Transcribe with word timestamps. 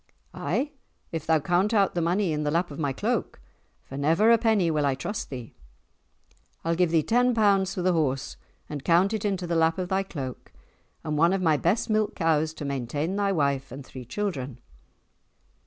"Ay, 0.33 0.71
if 1.11 1.27
thou 1.27 1.39
count 1.39 1.75
out 1.75 1.93
the 1.93 2.01
money 2.01 2.31
in 2.33 2.41
the 2.41 2.49
lap 2.49 2.71
of 2.71 2.79
my 2.79 2.91
cloak, 2.91 3.39
for 3.83 3.97
never 3.97 4.31
a 4.31 4.37
penny 4.39 4.71
will 4.71 4.83
I 4.83 4.95
trust 4.95 5.29
thee." 5.29 5.53
"I'll 6.65 6.73
give 6.73 6.89
thee 6.89 7.03
ten 7.03 7.35
pounds 7.35 7.75
for 7.75 7.83
the 7.83 7.93
horse 7.93 8.35
and 8.67 8.83
count 8.83 9.13
it 9.13 9.25
into 9.25 9.45
the 9.45 9.55
lap 9.55 9.77
of 9.77 9.89
thy 9.89 10.01
cloak, 10.01 10.51
and 11.03 11.19
one 11.19 11.33
of 11.33 11.41
my 11.43 11.55
best 11.55 11.87
milk 11.87 12.15
cows 12.15 12.51
to 12.55 12.65
maintain 12.65 13.15
thy 13.15 13.31
wife 13.31 13.71
and 13.71 13.85
three 13.85 14.03
children." 14.05 14.59